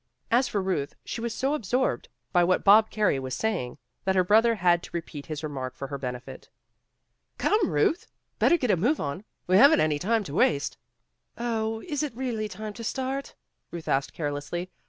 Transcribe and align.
As 0.31 0.47
for 0.47 0.63
Ruth, 0.63 0.95
she 1.05 1.21
was 1.21 1.31
so 1.31 1.53
absorbed 1.53 2.09
by 2.33 2.43
what 2.43 2.65
Rob 2.65 2.89
Carey 2.89 3.19
was 3.19 3.35
saying, 3.35 3.77
that 4.03 4.15
her 4.15 4.23
brother 4.23 4.55
had 4.55 4.81
to 4.81 4.89
re 4.93 5.01
peat 5.01 5.27
his 5.27 5.43
remark 5.43 5.75
for 5.75 5.89
her 5.89 5.99
benefit. 5.99 6.49
"Come, 7.37 7.69
Ruth. 7.69 8.07
GOOD 8.07 8.39
BY 8.39 8.45
181 8.47 8.49
Better 8.49 8.57
get 8.57 8.71
a 8.71 8.75
move 8.77 8.99
on. 8.99 9.23
We 9.45 9.57
haven't 9.57 9.79
any 9.79 9.99
time 9.99 10.23
to 10.23 10.33
waste.'' 10.33 10.75
''Oh, 11.37 11.83
is 11.83 12.01
it 12.01 12.15
really 12.15 12.49
time 12.49 12.73
to 12.73 12.83
start?" 12.83 13.35
Ruth 13.69 13.87
asked 13.87 14.11
carelessly. 14.13 14.71